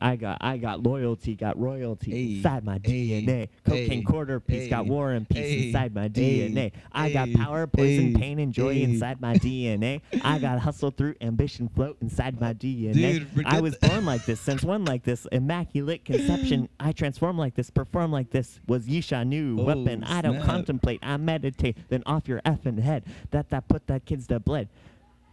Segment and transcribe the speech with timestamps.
[0.00, 3.48] I got I got loyalty, got royalty inside my DNA.
[3.64, 6.72] Cocaine quarter piece, got war and peace inside my DNA.
[6.92, 10.00] I got power, poison, pain, and joy inside my DNA.
[10.22, 12.94] I got hustle through ambition, float inside my DNA.
[13.34, 16.68] Dude, I was born like this, since one like this, immaculate conception.
[16.80, 18.60] I transform like this, perform like this.
[18.66, 20.04] Was Yisha new Oh, weapon?
[20.04, 21.76] I don't contemplate, I meditate.
[21.88, 24.68] Then off your effing head, that that put that kid's to bled,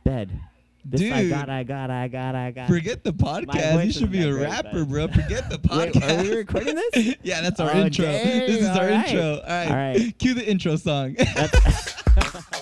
[0.03, 0.31] bed.
[0.87, 1.31] This I Dude.
[1.31, 2.67] got, I got, I got, I got.
[2.67, 3.85] Forget the podcast.
[3.87, 5.07] You should be a great, rapper, bro.
[5.07, 6.19] Forget the Wait, podcast.
[6.19, 7.15] are we recording this?
[7.23, 8.05] yeah, that's our Oh, intro.
[8.05, 9.07] this is our right.
[9.07, 9.33] intro.
[9.37, 9.67] All right.
[9.67, 10.17] All right.
[10.19, 11.15] Cue the intro song.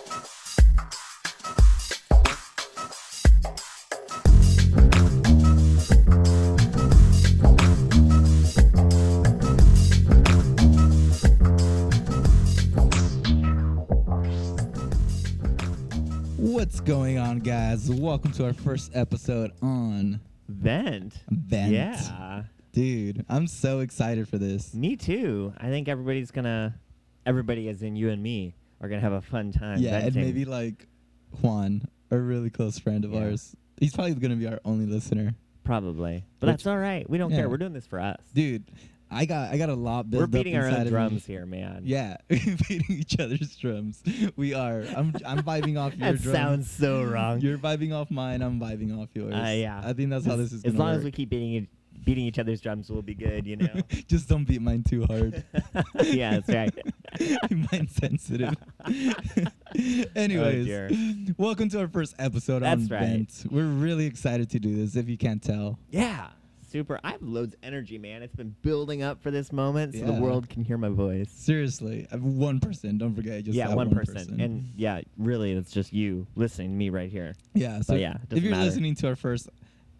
[16.63, 17.91] What's going on, guys?
[17.91, 21.13] Welcome to our first episode on Vent.
[21.29, 21.73] Vent.
[21.73, 22.43] Yeah.
[22.71, 24.73] Dude, I'm so excited for this.
[24.73, 25.51] Me too.
[25.57, 26.73] I think everybody's gonna,
[27.25, 29.79] everybody as in you and me, are gonna have a fun time.
[29.79, 30.23] yeah, and venting.
[30.23, 30.87] maybe like
[31.41, 33.23] Juan, a really close friend of Yeah.
[33.23, 33.57] ours.
[33.77, 35.35] He's probably to be our only listener.
[35.65, 36.23] Probably.
[36.39, 37.07] But Which- that's all right.
[37.09, 37.39] We don't yeah.
[37.39, 37.49] care.
[37.49, 38.21] We're doing this for us.
[38.33, 38.63] Dude,
[39.13, 41.83] I got I got a lot built We're up beating our own drums here, man.
[41.85, 44.01] Yeah, beating each other's drums.
[44.35, 44.81] We are.
[44.95, 46.23] I'm I'm vibing off your drums.
[46.23, 47.39] That sounds so wrong.
[47.41, 48.41] You're vibing off mine.
[48.41, 49.33] I'm vibing off yours.
[49.33, 49.81] Uh, yeah.
[49.83, 50.63] I think that's how this is.
[50.65, 50.97] As long work.
[50.99, 51.67] as we keep beating
[52.03, 53.45] beating each other's drums, we'll be good.
[53.45, 53.73] You know.
[54.07, 55.43] just don't beat mine too hard.
[56.03, 56.73] yeah, that's right.
[57.71, 58.55] I'm sensitive.
[58.85, 60.89] Oh, Anyways, dear.
[61.37, 63.07] welcome to our first episode That's on right.
[63.07, 63.45] Vent.
[63.49, 64.95] We're really excited to do this.
[64.95, 66.27] If you can't tell, Yeah.
[66.73, 66.99] Super.
[67.03, 68.23] I have loads of energy, man.
[68.23, 71.29] It's been building up for this moment so the world can hear my voice.
[71.29, 72.97] seriously, I'm one person.
[72.97, 74.41] Don't forget, just yeah, one, one person.
[74.41, 77.35] And yeah, really, it's just you listening to me right here.
[77.53, 77.81] yeah.
[77.81, 78.65] So yeah, it if you're matter.
[78.65, 79.49] listening to our first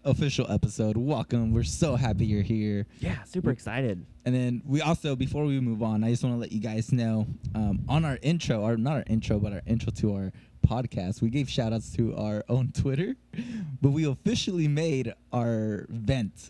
[0.04, 1.54] official episode, welcome.
[1.54, 2.88] We're so happy you're here.
[3.02, 4.04] Yeah, super excited.
[4.26, 6.92] And then we also, before we move on, I just want to let you guys
[6.92, 10.34] know um, on our intro, or not our intro, but our intro to our
[10.68, 13.16] podcast, we gave shout outs to our own Twitter,
[13.84, 16.50] but we officially made our vent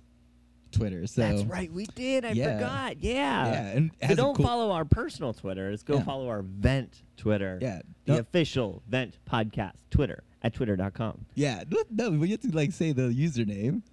[0.73, 1.07] Twitter.
[1.07, 2.25] So That's right, we did.
[2.25, 2.55] I Yeah.
[2.57, 3.01] forgot.
[3.01, 3.45] Yeah.
[3.45, 5.83] Yeah, and So don't cool- follow our personal Twitters.
[5.83, 6.03] Go Yeah.
[6.03, 7.59] follow our Vent Twitter.
[7.61, 11.25] Yeah, The official Vent Podcast Twitter at twitter.com.
[11.35, 13.83] Yeah, no, we have to like say the username.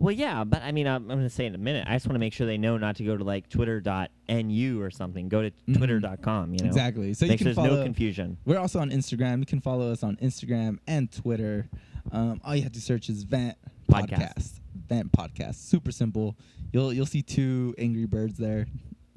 [0.00, 1.84] Well, yeah, but I mean, I'm, I'm going to say in a minute.
[1.88, 4.90] I just want to make sure they know not to go to like twitter.nu or
[4.92, 5.28] something.
[5.28, 5.76] Go to Mhm.
[5.76, 6.66] twitter.com, you know?
[6.66, 7.14] Exactly.
[7.14, 7.80] So Make you sure can there's follow.
[7.80, 8.36] no confusion.
[8.44, 9.40] We're also on Instagram.
[9.40, 11.68] You can follow us on Instagram and Twitter.
[12.12, 13.56] Um, all you have to search is Vent
[13.90, 14.08] Podcast.
[14.36, 14.60] Podcast.
[14.88, 15.56] Vent Podcast.
[15.56, 16.36] Super simple.
[16.72, 18.66] You'll you'll see two angry birds there.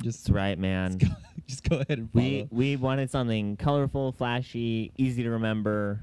[0.01, 0.97] Just That's right, man.
[0.99, 1.15] Just go,
[1.47, 2.23] just go ahead and follow.
[2.25, 5.99] We we wanted something colorful, flashy, easy to remember.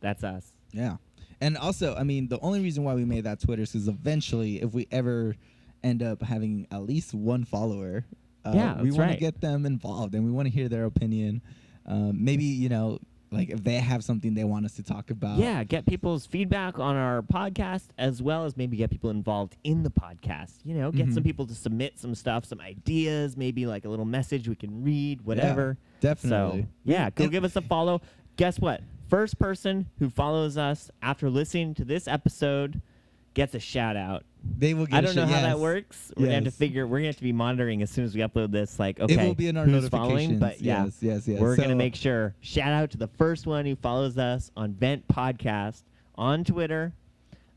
[0.00, 0.52] That's us.
[0.72, 0.96] yeah.
[1.40, 4.62] And also, I mean, the only reason why we made that Twitter is because eventually,
[4.62, 5.36] if we ever
[5.84, 8.04] end up having at least one follower,
[8.44, 9.12] uh, Yeah, we want right.
[9.14, 11.42] to get them involved and we want to hear their opinion.
[11.84, 12.98] Um, maybe you know,
[13.30, 15.38] like if they have something they want us to talk about.
[15.38, 19.82] Yeah, get people's feedback on our podcast as well as maybe get people involved in
[19.82, 20.54] the podcast.
[20.64, 21.26] You know, get some Mhm.
[21.26, 25.22] people to submit some stuff, some ideas, maybe like a little message we can read,
[25.22, 25.76] whatever.
[26.00, 26.62] definitely.
[26.62, 28.00] So, yeah, go give us a follow.
[28.36, 28.82] Guess what?
[29.08, 32.80] First person who follows us after listening to this episode
[33.36, 34.24] gets a shout out.
[34.58, 34.94] They will get.
[34.96, 36.12] I don't know how that works.
[36.16, 36.56] We're gonna have to Yes.
[36.56, 36.86] figure.
[36.86, 38.78] We're gonna have to be monitoring as soon as we upload this.
[38.80, 40.30] Like, okay, it will be in our who's following?
[40.38, 40.40] notifications.
[40.40, 41.40] But yeah, yes, yes, yes.
[41.40, 42.34] we're So, gonna make sure.
[42.40, 45.82] Shout out to the first one who follows us on Vent Podcast
[46.16, 46.92] on Twitter.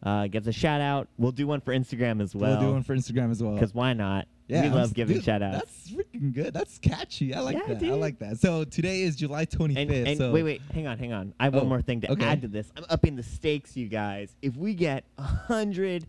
[0.03, 1.07] Uh, gets a shout out.
[1.17, 2.51] We'll do one for Instagram as well.
[2.57, 3.53] we'll do one for Instagram as well.
[3.53, 4.27] Because why not?
[4.49, 5.59] Yeah, we love giving dude, shout outs.
[5.59, 6.53] That's freaking good.
[6.53, 7.33] That's catchy.
[7.35, 7.83] I like Yeah, that.
[7.83, 8.37] I like that.
[8.39, 9.77] So today is July 25th.
[9.77, 11.33] And, and so wait, wait, hang on, hang on.
[11.39, 12.25] I have Oh, one more thing to okay.
[12.25, 12.71] add to this.
[12.75, 14.35] I'm upping the stakes, you guys.
[14.41, 16.07] If we get a hundred,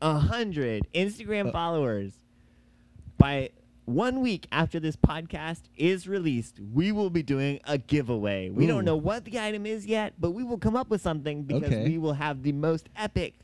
[0.00, 1.52] a hundred Instagram Uh.
[1.52, 2.14] followers
[3.16, 3.50] by
[3.84, 8.48] one week after this podcast is released, we will be doing a giveaway.
[8.50, 8.68] We Ooh.
[8.68, 11.64] don't know what the item is yet, but we will come up with something because
[11.64, 11.84] Okay.
[11.84, 13.34] we will have the most epic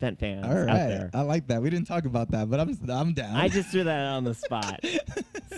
[0.00, 1.10] vent fans All out right, there.
[1.14, 1.62] I like that.
[1.62, 3.36] We didn't talk about that, but I'm I'm down.
[3.36, 4.80] I just threw that on the spot.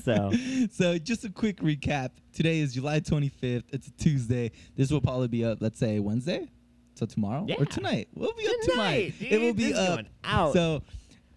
[0.04, 0.30] So.
[0.70, 2.10] so just a quick recap.
[2.32, 3.64] Today is July 25th.
[3.72, 4.52] It's a Tuesday.
[4.76, 6.48] This will probably be up, let's say Wednesday.
[6.94, 7.56] So tomorrow Yeah.
[7.58, 8.06] or tonight.
[8.14, 9.32] We'll be up Tonight, tonight.
[9.32, 9.56] It will dude.
[9.56, 9.94] be This is up.
[9.96, 10.52] going out.
[10.52, 10.82] So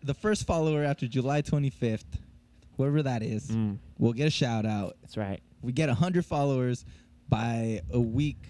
[0.03, 2.03] the first follower after July 25th,
[2.77, 4.97] whoever that is, Mm, will get a shout out.
[5.01, 5.41] that's right.
[5.63, 6.85] We get 100 followers
[7.27, 8.43] by a week.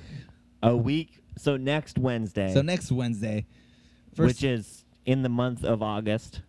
[0.64, 1.20] A week.
[1.38, 2.54] So next Wednesday.
[2.54, 3.46] So next Wednesday.
[4.28, 6.42] Which is in the month of August.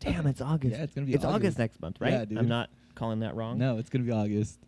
[0.00, 0.76] Damn, it's August.
[0.76, 1.58] Yeah, it's gonna be It's August, August.
[1.58, 2.12] next month, right?
[2.12, 2.38] Yeah, dude.
[2.38, 3.58] I'm not calling that wrong.
[3.58, 4.58] No, it's gonna be August.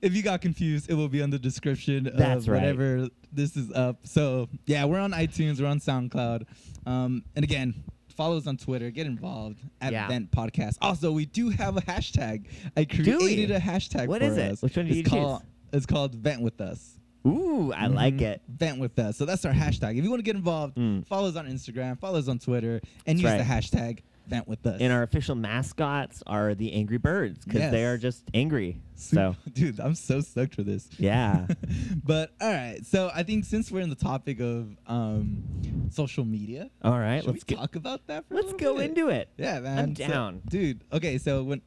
[0.00, 2.62] If you got confused, it will be on the description That's of right.
[2.62, 4.06] whenever this is up.
[4.06, 6.44] So yeah, we're on iTunes, we're on SoundCloud,
[6.86, 7.74] um, and again,
[8.16, 8.90] follow us on Twitter.
[8.90, 10.08] Get involved at Yeah.
[10.08, 10.78] Vent Podcast.
[10.80, 12.46] Also, we do have a hashtag.
[12.76, 14.06] I created a hashtag.
[14.06, 14.52] What for is it?
[14.52, 14.62] us.
[14.62, 15.48] Which one did it's you called, choose?
[15.74, 16.98] It's called Vent with Us.
[17.26, 18.22] Ooh, I like Mhm.
[18.22, 18.42] it.
[18.48, 19.16] Vent with us.
[19.16, 19.96] So that's our hashtag.
[19.96, 21.06] If you want to get involved, Mm.
[21.06, 23.38] follow us on Instagram, follow us on Twitter, and That's use right.
[23.38, 24.80] the hashtag Vent with us.
[24.80, 28.80] And our official mascots are the Angry Birds because they are just angry.
[28.96, 30.88] So, dude, I'm so stoked for this.
[30.98, 31.48] yeah.
[32.04, 36.70] but all right, so I think since we're in the topic of um, social media,
[36.80, 37.56] All right, let's go.
[37.56, 38.90] talk about that for a Let's go bit?
[38.90, 39.28] into it.
[39.36, 39.96] Yeah, man.
[39.96, 40.42] So- down.
[40.48, 40.84] dude.
[40.92, 41.60] Okay, so when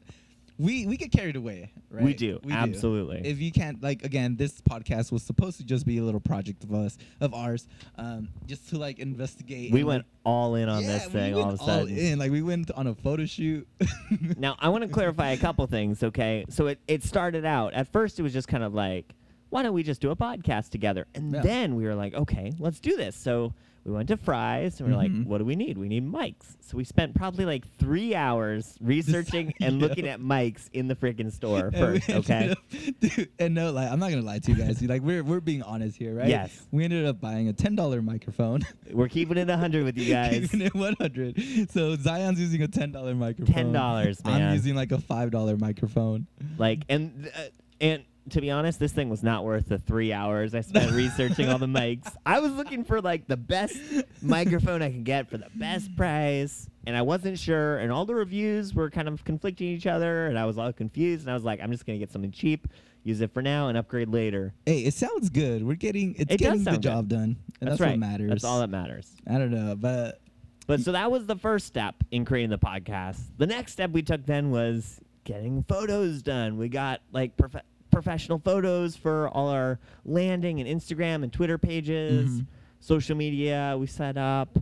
[0.59, 2.03] we we get carried away, right?
[2.03, 3.21] We do, we absolutely.
[3.23, 6.63] If you can't, like, again, this podcast was supposed to just be a little project
[6.63, 7.67] of us, of ours,
[7.97, 9.71] um, just to like investigate.
[9.71, 11.97] We went all in on yeah, this we thing went all of a all sudden.
[11.97, 12.17] in.
[12.19, 13.67] Like, we went on a photo shoot.
[14.37, 16.45] Now, I want to clarify a couple things, okay?
[16.49, 19.13] So it, it started out, at first, it was just kind of like,
[19.49, 21.07] why don't we just do a podcast together?
[21.15, 21.41] And Yeah.
[21.41, 23.15] then we were like, okay, let's do this.
[23.15, 23.53] So
[23.87, 25.19] we went to Fry's and we are Mhm.
[25.19, 25.77] like, what do we need?
[25.77, 26.57] We need mics.
[26.59, 31.31] So we spent probably like three hours researching and looking at mics in the freaking
[31.31, 32.49] store first, okay?
[32.49, 32.57] up-
[32.99, 34.81] dude, and no, like I'm not gonna lie to you guys.
[34.83, 36.27] like we're we're being honest here, right?
[36.27, 36.67] Yes.
[36.71, 38.61] We ended up buying a ten dollar microphone.
[38.91, 40.49] We're keeping it 100 with you guys.
[40.51, 41.69] Keeping it 100.
[41.71, 43.71] So Zion's using a ten dollar microphone.
[43.73, 44.41] $10, man.
[44.41, 46.27] I'm using like a five dollar microphone.
[46.57, 47.39] Like, and uh,
[47.79, 51.49] and to be honest, this thing was not worth the three hours I spent researching
[51.49, 52.13] all the mics.
[52.25, 53.77] I was looking for like the best
[54.21, 57.77] microphone I could get for the best price, and I wasn't sure.
[57.77, 61.23] And all the reviews were kind of conflicting each other, and I was all confused.
[61.23, 62.67] And I was like, I'm just gonna get something cheap,
[63.03, 64.53] use it for now, and upgrade later.
[64.65, 65.65] Hey, it sounds good.
[65.65, 66.81] We're getting it's It getting the good.
[66.81, 67.37] job done.
[67.61, 67.91] And that's, right.
[67.91, 68.29] what matters.
[68.29, 69.09] That's all that matters.
[69.29, 70.19] I don't know, but
[70.67, 73.19] But so that was the first step in creating the podcast.
[73.37, 76.57] The next step we took then was getting photos done.
[76.57, 77.55] We got like prof-
[77.91, 82.45] professional photos for all our landing and Instagram and Twitter pages, Mhm.
[82.79, 84.57] social media we set up.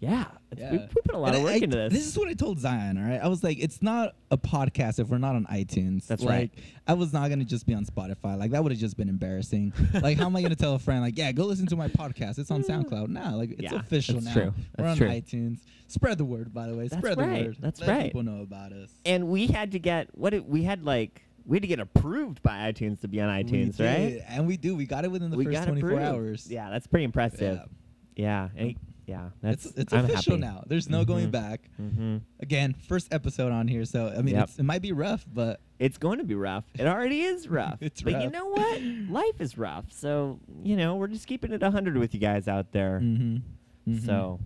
[0.00, 0.24] Yeah,
[0.56, 0.72] we, Yeah.
[0.72, 1.92] we put a lot And of work I- into this.
[1.92, 3.20] This is what I told Zion, all right?
[3.22, 6.08] I was like, it's not a podcast if we're not on iTunes.
[6.08, 6.50] That's like, right.
[6.88, 8.36] I was not going to just be on Spotify.
[8.36, 9.72] Like, that would have just been embarrassing.
[10.02, 11.86] like, how am I going to tell a friend, like, yeah, go listen to my
[11.86, 12.40] podcast?
[12.40, 13.10] It's on SoundCloud.
[13.10, 14.32] Nah, like, it's Yeah, official that's now.
[14.32, 14.54] true.
[14.76, 15.08] We're That's on true.
[15.08, 15.58] iTunes.
[15.86, 16.88] Spread the word, by the way.
[16.88, 17.38] That's Spread right.
[17.38, 17.56] the word.
[17.60, 18.02] That's Let right.
[18.06, 18.90] people know about us.
[19.06, 22.42] and we had to get what it, we had like we had to get approved
[22.42, 24.10] by iTunes to be on We iTunes, right?
[24.10, 24.74] did, And we do.
[24.76, 26.02] We got it within the we first 24 approved.
[26.04, 26.50] hours.
[26.50, 27.60] Yeah, that's pretty impressive.
[28.16, 28.48] Yeah.
[28.56, 28.72] Yeah,
[29.06, 30.40] yeah, that's It's, it's official happy.
[30.42, 30.62] now.
[30.66, 31.32] There's no going Mhm.
[31.32, 31.68] back.
[31.80, 32.18] Mm-hmm.
[32.40, 33.84] Again, first episode on here.
[33.84, 34.44] So, I mean, Yep.
[34.44, 36.64] it's, it might be rough, but It's going to be rough.
[36.78, 37.78] It already is rough.
[37.82, 38.80] It's but you know what?
[39.10, 39.86] Life is rough.
[39.90, 43.00] So, you know, we're just keeping it 100 with you guys out there.
[43.02, 43.98] mm-hmm.
[44.06, 44.38] So,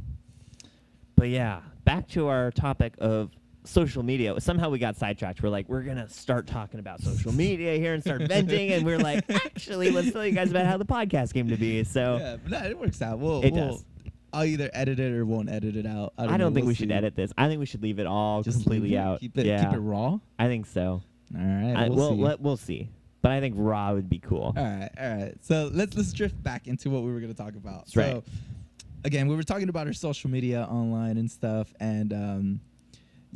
[1.17, 3.31] but yeah, back to our topic of
[3.67, 4.39] social media.
[4.41, 5.43] Somehow we got sidetracked.
[5.43, 8.73] We're like, we're going to start talking about social media here and start venting.
[8.73, 11.85] And we're like, actually, let's tell you guys about how the podcast came to be.
[11.85, 13.19] So, yeah, but no, it works out.
[13.19, 13.85] We'll, It we'll, does.
[14.33, 16.13] I'll either edit it or won't edit it out.
[16.19, 16.55] I I don't, don't, know.
[16.55, 17.33] think We'll we should edit this.
[17.39, 18.99] I think we should leave it all Just completely it?
[18.99, 19.21] out.
[19.21, 20.19] Keep it, yeah, keep it raw.
[20.39, 21.03] I think so.
[21.35, 22.23] All right, I, we'll we'll, see.
[22.23, 22.89] let, we'll see.
[23.23, 24.53] But I think raw would be cool.
[24.57, 25.35] all right, all right.
[25.41, 27.87] So let's let's drift back into what we were going to talk about.
[27.87, 28.25] That's so, right.
[29.05, 32.61] again, we were talking about our social media online and stuff, and um,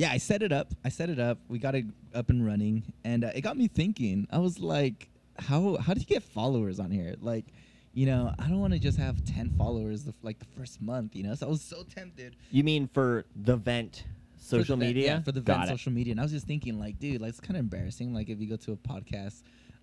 [0.00, 0.72] yeah, I set it up.
[0.82, 1.38] I set it up.
[1.48, 4.26] We got it up and running, and uh, it got me thinking.
[4.30, 7.16] I was like, how how do you get followers on here?
[7.20, 7.44] Like,
[7.92, 10.80] you know, I don't want to just have ten followers the, f- like the first
[10.80, 11.14] month.
[11.14, 12.36] You know, so I was so tempted.
[12.50, 14.04] You mean for the vent
[14.38, 15.04] social the media?
[15.04, 15.68] yeah, for the Got it.
[15.68, 16.12] social media.
[16.12, 18.14] And I was just thinking, like, dude, like it's kind of embarrassing.
[18.14, 19.42] Like if you go to a podcast,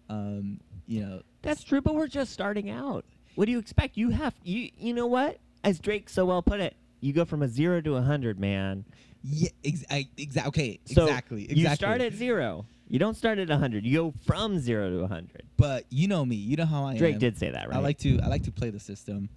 [0.09, 3.05] um, you know, That's true, but we're just starting out.
[3.35, 3.97] What do you expect?
[3.97, 5.37] You have you you know what?
[5.63, 8.83] As Drake so well put it, you go from a zero to a hundred, man.
[9.23, 11.61] Yeah, ex- I, exa- okay, So exactly, exactly.
[11.61, 12.65] You start at zero.
[12.89, 13.85] You don't start at a hundred.
[13.85, 15.43] You go from zero to a hundred.
[15.57, 16.35] but you know me.
[16.35, 17.19] You know how I Drake am.
[17.19, 17.77] did say that, right?
[17.77, 19.29] I like to I like to play the system.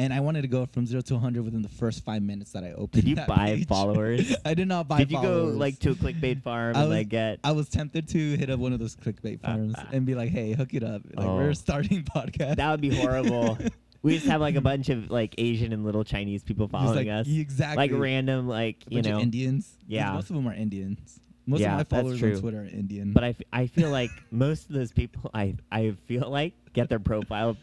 [0.00, 2.62] And I wanted to go from zero to 100 within the first five minutes that
[2.62, 3.02] I opened.
[3.04, 3.66] Did you buy page.
[3.66, 4.32] followers?
[4.44, 5.08] I did not buy followers.
[5.08, 5.52] Did you followers.
[5.54, 7.40] go like to a clickbait farm I and was- like get?
[7.42, 10.52] I was tempted to hit up one of those clickbait farms and be like, "Hey,
[10.52, 11.02] hook it up!
[11.14, 11.34] Like Oh.
[11.36, 13.58] we're starting podcast." That would be horrible.
[14.02, 17.08] We just have like a bunch of like Asian and little Chinese people following like,
[17.08, 17.88] us, exactly.
[17.88, 19.20] like random, like A you bunch of know.
[19.20, 19.72] Indians.
[19.86, 20.12] Yeah.
[20.12, 21.20] most of them are Indians.
[21.46, 23.12] Most Yeah, of my followers on Twitter are Indian.
[23.12, 26.88] But I, f- I feel like most of those people I I feel like get
[26.90, 27.56] their profile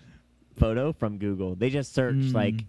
[0.58, 1.56] photo from Google.
[1.56, 2.34] They just search Mm.
[2.34, 2.66] like,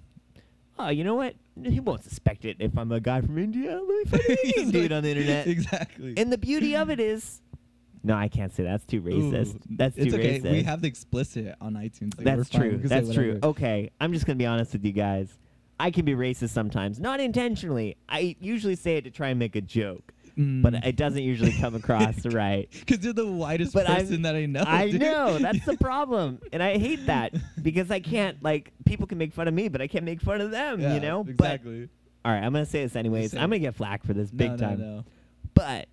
[0.78, 1.34] oh, you know what?
[1.64, 3.80] He won't suspect it if I'm a guy from India.
[3.82, 5.46] Let me find an Indian dude on the internet.
[5.56, 6.14] exactly.
[6.18, 7.40] And the beauty of it is,
[8.06, 9.56] no, I can't say that's too racist.
[9.56, 10.38] Ooh, that's it's too okay.
[10.40, 10.50] racist.
[10.50, 12.16] We have the explicit on iTunes.
[12.16, 12.70] Like, that's true.
[12.72, 13.38] We can say That's true.
[13.42, 15.28] Okay, I'm just gonna be honest with you guys.
[15.78, 17.96] I can be racist sometimes, not intentionally.
[18.08, 20.62] I usually say it to try and make a joke, Mm.
[20.62, 22.68] but it doesn't usually come across right.
[22.70, 24.64] Because you're the whitest But I'm- person that I know.
[24.66, 25.00] I dude.
[25.00, 29.32] know that's the problem, and I hate that because I can't like people can make
[29.32, 30.80] fun of me, but I can't make fun of them.
[30.80, 31.22] Yeah, you know.
[31.26, 31.88] exactly.
[32.22, 33.32] But all right, I'm gonna say this anyways.
[33.32, 34.78] Say I'm gonna get flack for this big no, time.
[34.80, 35.04] No.
[35.54, 35.88] But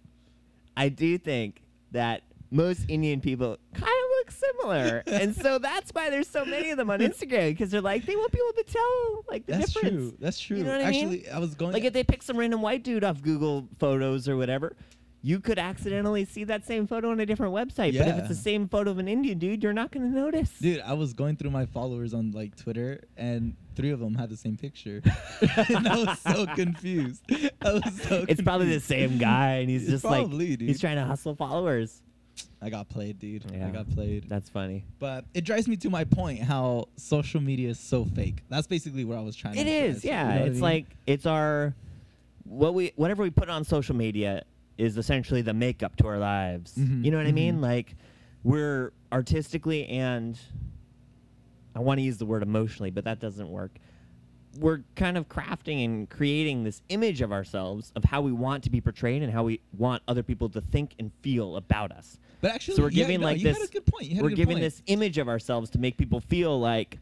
[0.76, 1.62] I do think
[1.94, 2.22] that
[2.52, 6.78] most Indian people kind of look similar, and so that's why there's so many of
[6.78, 9.74] them on Instagram because they're like they won't be able to tell like the That's
[9.74, 9.96] difference.
[9.96, 10.18] true.
[10.20, 10.58] That's true.
[10.58, 11.06] You know what I mean?
[11.06, 11.74] Actually, I was going.
[11.74, 14.76] Like if they pick some random white dude off Google Photos or whatever,
[15.24, 17.94] you could accidentally see that same photo on a different website.
[17.94, 18.04] yeah.
[18.04, 20.52] But if it's the same photo of an Indian dude, you're not gonna notice.
[20.62, 24.30] Dude, I was going through my followers on like Twitter, and three of them had
[24.30, 25.02] the same picture,
[25.70, 27.24] and I was so confused.
[27.62, 28.26] I was so.
[28.28, 30.70] It's probably the same guy, and he's just Probably, like dude.
[30.70, 32.02] he's trying to hustle followers.
[32.62, 33.44] I got played, dude.
[33.54, 33.68] Yeah.
[33.68, 34.28] I got played.
[34.30, 34.86] That's funny.
[34.98, 38.42] But it drives me to my point how social media is so fake.
[38.50, 39.70] That's basically where I was trying It to.
[39.70, 40.24] is, get, you yeah.
[40.24, 40.62] know what I it's mean?
[40.62, 41.76] like it's our
[42.46, 44.44] what we whatever we put on social media
[44.78, 46.74] is essentially the makeup to our lives.
[46.76, 47.58] Mhm, You know what I mean?
[47.58, 47.62] mhm.
[47.62, 47.96] Like
[48.44, 50.40] we're artistically and
[51.76, 53.72] I want to use the word emotionally, but that doesn't work.
[54.60, 58.70] We're kind of crafting and creating this image of ourselves of how we want to
[58.70, 62.20] be portrayed and how we want other people to think and feel about us.
[62.42, 63.64] But actually, So we're yeah, giving no, like this.
[63.64, 64.22] A good point.
[64.22, 64.62] We're giving point.
[64.62, 67.00] this image of ourselves to make people feel like,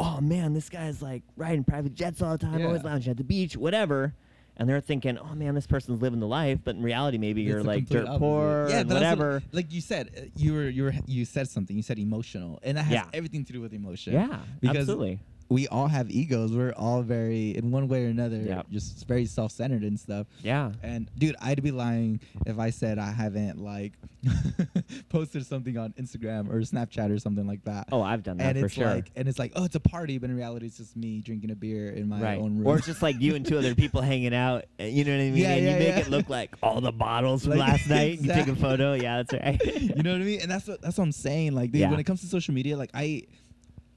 [0.00, 3.24] oh man, this guy's like riding private jets all the time, always lounging at the
[3.24, 4.14] beach, whatever.
[4.60, 7.62] And they're thinking, oh man, this person's living the life, but in reality, maybe you're
[7.62, 8.18] like dirt opposite.
[8.18, 9.42] poor yeah, and but that's what- whatever.
[9.52, 11.74] like you said, uh, you were you were you said something.
[11.74, 13.04] You said emotional, and that has Yeah.
[13.14, 14.12] everything to do with emotion.
[14.12, 15.20] Yeah, because absolutely.
[15.50, 16.52] We all have egos.
[16.52, 18.66] We're all very, in one way or another, Yep.
[18.70, 20.26] just very self-centered and stuff.
[20.42, 20.72] Yeah.
[20.82, 23.92] And dude, I'd be lying if I said I haven't like
[25.08, 27.88] posted something on Instagram or Snapchat or something like that.
[27.92, 28.86] Oh, I've done that and for it's sure.
[28.86, 31.50] like, and it's like, oh, it's a party, but in reality, it's just me drinking
[31.50, 32.38] a beer in my right.
[32.38, 32.66] own room.
[32.66, 34.66] Or it's just like you and two other people hanging out.
[34.78, 35.36] uh, You know what I mean?
[35.36, 35.98] Yeah, and yeah, you make yeah.
[36.00, 38.18] it look like all the bottles from Like, last night.
[38.18, 38.94] and You take a photo.
[38.94, 39.60] Yeah, that's right.
[39.96, 40.40] you know what I mean?
[40.42, 41.54] And that's what that's what I'm saying.
[41.54, 41.90] Like, dude, Yeah.
[41.90, 43.22] when it comes to social media, like I,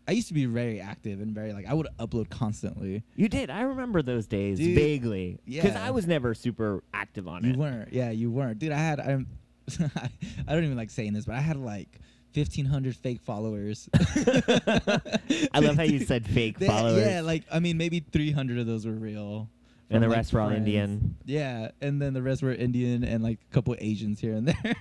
[0.07, 3.03] I used to be very active and very like I would upload constantly.
[3.15, 3.49] You did.
[3.49, 5.39] I remember those days Dude, vaguely.
[5.45, 5.75] Because.
[5.75, 7.53] I was never super active on You it.
[7.53, 8.71] You weren't, yeah, you weren't, dude.
[8.73, 9.27] I had, I'm,
[9.79, 11.99] I don't even like saying this, but I had like.
[12.35, 13.87] 1500 fake followers.
[13.93, 17.05] I love how you said fake They- followers.
[17.05, 19.51] Yeah, like I mean, maybe 300 of those were real.
[19.91, 20.49] and the like, rest were all.
[20.49, 21.15] Indian.
[21.25, 24.75] Yeah, and then the rest were Indian and like a couple Asians here and there.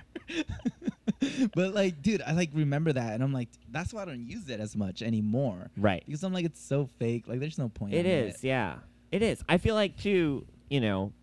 [1.55, 4.49] but like, dude, I like remember that, and I'm like, that's why I don't use
[4.49, 5.71] it as much anymore.
[5.77, 6.03] Right.
[6.05, 7.27] Because I'm like, it's so fake.
[7.27, 7.93] Like, there's no point.
[7.93, 8.77] It is, yeah.
[9.11, 9.43] It is.
[9.47, 11.13] I feel like too, you know,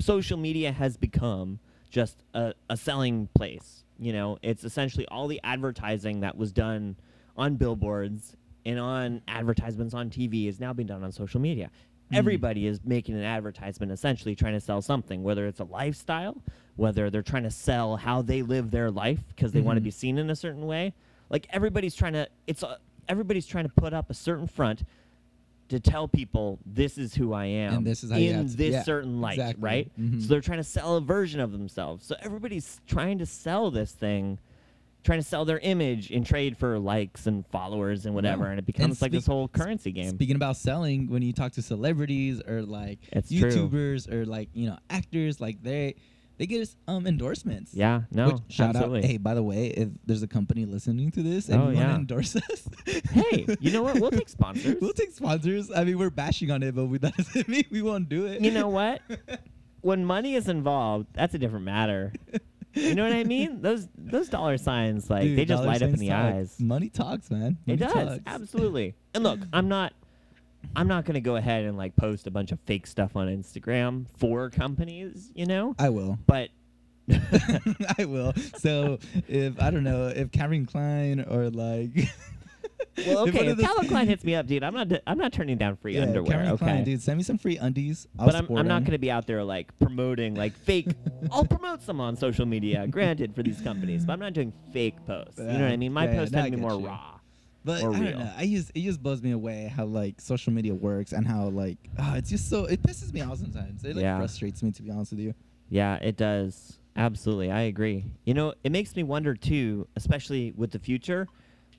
[0.00, 1.58] social media has become
[1.90, 3.84] just a, a selling place.
[3.98, 6.96] You know, it's essentially all the advertising that was done
[7.36, 11.70] on billboards and on advertisements on TV is now being done on social media.
[12.12, 12.16] Mm.
[12.16, 16.40] Everybody is making an advertisement essentially trying to sell something, whether it's a lifestyle,
[16.76, 19.90] whether they're trying to sell how they live their life because they want to be
[19.90, 20.94] seen in a certain way.
[21.30, 24.84] Like everybody's trying to it's a, everybody's trying to put up a certain front
[25.68, 28.50] to tell people this is who I am And this is how you in have
[28.52, 29.62] to- this yeah, certain light, exactly.
[29.62, 29.90] right?
[30.00, 30.22] Mhm.
[30.22, 32.06] So they're trying to sell a version of themselves.
[32.06, 34.38] So everybody's trying to sell this thing,
[35.04, 38.50] trying to sell their image in trade for likes and followers and whatever, Yeah.
[38.50, 40.10] and it becomes And like this whole currency game.
[40.10, 43.50] Speaking about selling, when you talk to celebrities or like It's true.
[43.50, 45.94] YouTubers or like you know actors, like they
[46.36, 47.74] they get us, um endorsements.
[47.74, 49.00] yeah, no, Which, shout absolutely.
[49.00, 49.04] out.
[49.06, 51.78] Hey, by the way, if there's a company listening to this and Oh, you want
[51.78, 51.86] yeah.
[51.88, 52.68] to endorse us,
[53.10, 53.98] Hey, you know what?
[54.00, 54.76] We'll take sponsors.
[54.80, 55.70] we'll take sponsors.
[55.74, 58.40] I mean, we're bashing on it, but we, that doesn't mean we won't do it.
[58.40, 59.02] you know what?
[59.80, 62.12] when money is involved, that's a different matter.
[62.74, 63.60] You know what I mean?
[63.62, 66.16] Those those dollar signs, like Dude, they just light up in the talk.
[66.34, 66.60] eyes.
[66.60, 67.56] Money talks, man.
[67.66, 68.20] It does talks.
[68.26, 68.94] absolutely.
[69.14, 69.94] And look, I'm not,
[70.76, 74.06] I'm not gonna go ahead and like post a bunch of fake stuff on Instagram
[74.18, 75.74] for companies, you know.
[75.78, 76.18] I will.
[76.26, 76.50] But
[77.98, 78.32] I will.
[78.58, 78.98] So
[79.28, 81.90] if I don't know if Calvin Klein or like.
[83.06, 85.76] well, okay, if Calvin Klein hits me up, dude, I'm not, I'm not turning down
[85.76, 86.32] free yeah, underwear.
[86.38, 86.64] Calvin okay.
[86.64, 88.06] Klein, dude, send me some free undies.
[88.18, 88.84] I'll but I'm, I'm not 'em.
[88.84, 90.88] going to be out there like promoting like fake.
[91.30, 94.96] I'll promote some on social media, granted for these companies, but I'm not doing fake
[95.06, 95.38] posts.
[95.38, 95.92] You know what I mean?
[95.92, 96.86] My yeah, posts no, I tend to be get more you.
[96.86, 97.14] raw.
[97.64, 98.18] But or I don't real.
[98.20, 98.32] know.
[98.36, 101.76] I just it just blows me away how like social media works and how like
[101.98, 103.84] ah, it's just so it pisses me off sometimes.
[103.84, 104.16] It like Yeah.
[104.18, 105.34] frustrates me to be honest with you.
[105.68, 106.78] Yeah, it does.
[106.96, 107.50] Absolutely.
[107.50, 108.06] I agree.
[108.24, 111.28] You know, it makes me wonder too, especially with the future,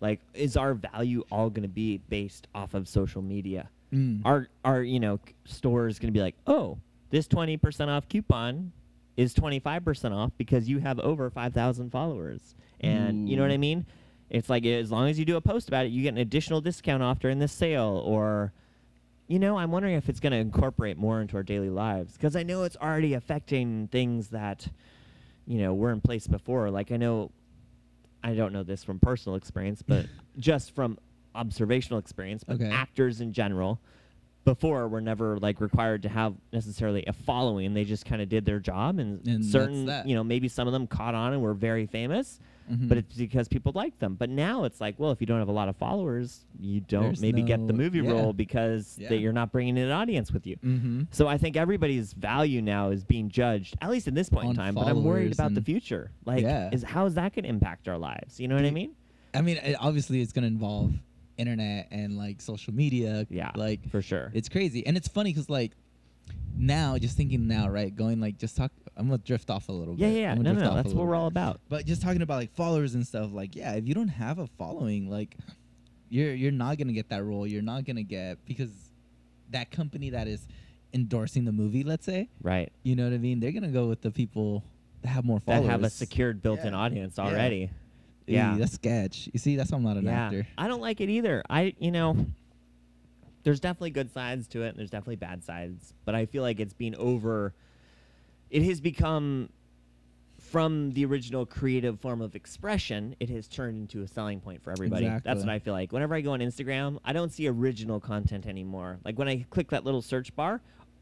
[0.02, 3.70] like is our value all going to be based off of social media?
[3.94, 4.22] Mm.
[4.26, 6.78] Are are, you know, c- stores going to be like, "Oh,
[7.10, 8.72] this 20% off coupon
[9.18, 13.86] is 25% off because you have over 5,000 followers." And you know what I mean?
[14.30, 16.62] It's like as long as you do a post about it, you get an additional
[16.62, 18.54] discount off during this sale or
[19.30, 22.36] you know, I'm wondering if it's going to incorporate more into our daily lives because
[22.36, 24.68] I know it's already affecting things that,
[25.46, 26.72] you know, were in place before.
[26.72, 27.30] Like I know,
[28.24, 30.06] I don't know this from personal experience, but
[30.38, 30.98] just from
[31.36, 32.70] observational experience, but Okay.
[32.70, 33.80] actors in general,
[34.46, 37.74] before were never like required to have necessarily a following.
[37.74, 40.06] They just kind of did their job, and, And that's certain, that.
[40.08, 42.88] you know, maybe some of them caught on and were very famous, Mhm.
[42.88, 44.16] but it's because people like them.
[44.16, 47.04] But now it's like, well, if you don't have a lot of followers, you don't
[47.04, 48.12] There's maybe get the movie yeah.
[48.12, 49.10] role because Yeah.
[49.10, 50.58] that you're not bringing in an audience with you.
[50.58, 51.08] Mhm.
[51.12, 54.56] So I think everybody's value now is being judged, at least in this point in
[54.56, 54.76] time.
[54.76, 56.12] But I'm worried about the future.
[56.26, 56.70] Like, Yeah.
[56.72, 58.40] is how is that going to impact our lives?
[58.40, 58.92] You know what I mean?
[59.34, 60.94] I mean, it, obviously, it's gonna involve
[61.38, 63.26] internet and like social media.
[63.30, 64.32] Yeah, like for sure.
[64.34, 65.72] it's crazy, and it's funny because like
[66.58, 67.96] now, just thinking now, right?
[67.96, 68.72] Going like just talk.
[68.98, 70.14] I'm gonna drift off a little yeah, bit.
[70.16, 70.34] yeah, yeah.
[70.36, 70.76] No, no, no.
[70.76, 71.62] That's what we're all about.
[71.70, 74.48] But just talking about like followers and stuff, like yeah, if you don't have a
[74.58, 75.38] following, like
[76.10, 77.48] you're you're not gonna get that role.
[77.48, 78.70] You're not gonna get because
[79.52, 80.46] that company that is
[80.94, 82.72] endorsing the movie, let's say, Right.
[82.84, 83.40] you know what I mean?
[83.40, 84.64] They're gonna go with the people
[85.02, 85.66] that have more followers.
[85.66, 86.80] That have a secured built-in Yeah.
[86.80, 87.26] audience Yeah.
[87.26, 87.70] already.
[88.28, 88.56] Eey, Yeah.
[88.58, 89.30] that's sketch.
[89.32, 90.26] You see, that's why I'm not an yeah.
[90.26, 90.48] actor.
[90.58, 91.44] I don't like it either.
[91.50, 92.26] I, you know,
[93.44, 95.94] there's definitely good sides to it, and there's definitely bad sides.
[96.06, 97.54] But I feel like it's been over.
[98.50, 99.50] It has become,
[100.40, 104.72] from the original creative form of expression, it has turned into a selling point for
[104.72, 105.06] everybody.
[105.24, 105.92] That's what I feel like.
[105.92, 109.00] Whenever I go on Instagram, I don't see original content anymore.
[109.06, 110.62] Like when I click that little search bar.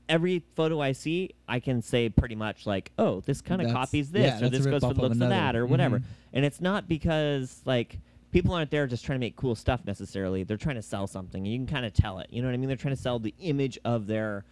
[0.09, 4.09] Every photo I see, I can say pretty much like, "Oh, this kind of copies
[4.13, 6.03] yeah, this, or this goes for the looks of that, or whatever." Mhm.
[6.31, 7.99] And it's not because like
[8.31, 10.43] people aren't there just trying to make cool stuff necessarily.
[10.43, 12.27] They're trying to sell something, and you can kind of tell it.
[12.29, 12.67] You know what I mean?
[12.67, 14.45] They're trying to sell the image of their,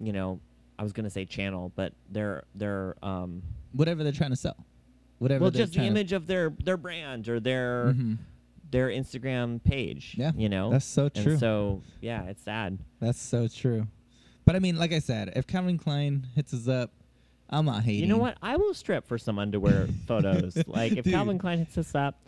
[0.00, 0.40] you know,
[0.78, 4.56] I was gonna say channel, but their their um, Whatever they're trying to sell.
[5.18, 5.42] Whatever.
[5.42, 8.18] well, just the image of their their brand or their Mhm.
[8.70, 10.14] their Instagram page.
[10.18, 10.70] Yeah, you know.
[10.70, 11.36] That's so and true.
[11.38, 12.78] so yeah, it's sad.
[13.00, 13.86] That's so true.
[14.44, 16.90] But I mean, like I said, if Calvin Klein hits us up,
[17.48, 18.00] I'm not hating.
[18.00, 18.36] You know what?
[18.42, 20.56] I will strip for some underwear photos.
[20.66, 21.12] Like if Dude.
[21.14, 22.18] Calvin Klein hits us up,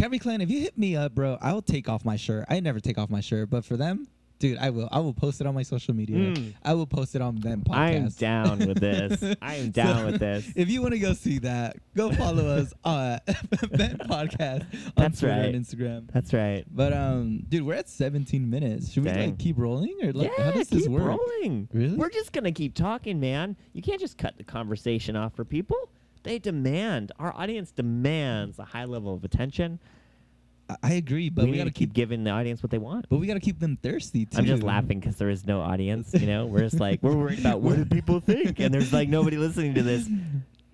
[0.00, 2.46] Calvin Klein, if you hit me up, bro, I will take off my shirt.
[2.48, 4.88] I never take off my shirt, but for them, dude, I will.
[4.90, 6.16] I will post it on my social media.
[6.16, 6.54] Mm.
[6.64, 7.70] I will post it on them podcast.
[7.76, 9.36] I am down with this.
[9.42, 10.50] I am down So, with this.
[10.56, 13.18] If you want to go see that, go follow us on
[13.72, 15.54] Ben Podcast on That's Twitter right.
[15.54, 16.10] and Instagram.
[16.10, 16.64] That's right.
[16.70, 18.90] But um, dude, we're at 17 minutes.
[18.92, 21.02] Should we like keep rolling or like yeah, how does this keep work?
[21.02, 21.68] rolling.
[21.74, 21.96] Really?
[21.98, 23.54] We're just gonna keep talking, man.
[23.74, 25.76] You can't just cut the conversation off for people.
[26.22, 27.12] They demand.
[27.18, 29.78] Our audience demands a high level of attention.
[30.68, 33.08] I, I agree, but we, we, gotta keep keep, giving the audience what they want.
[33.08, 34.38] but we gotta keep them thirsty too.
[34.38, 36.12] I'm just laughing because there is no audience.
[36.12, 39.08] You know, we're just like we're worried about what do people think, and there's like
[39.08, 40.08] nobody listening to this.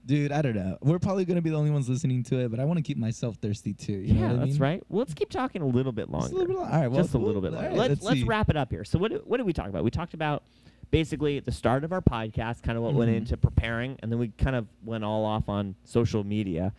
[0.04, 0.78] Dude, I don't know.
[0.82, 2.96] We're probably gonna be the only ones listening to it, but I want to keep
[2.98, 3.92] myself thirsty too.
[3.92, 4.62] You know yeah, what I that's mean?
[4.62, 4.82] right.
[4.88, 6.28] Well, let's keep talking a little bit longer.
[6.28, 6.64] Just a little bit.
[6.64, 7.70] All right, well, just a little bit all longer.
[7.70, 8.26] right, let's let's, let's see.
[8.26, 8.84] wrap it up here.
[8.84, 9.84] So what what did we talk about?
[9.84, 10.42] We talked about
[10.90, 13.16] basically at the start of our podcast, kind of what went Mhm.
[13.16, 16.72] into preparing, and then we kind of went all off on social media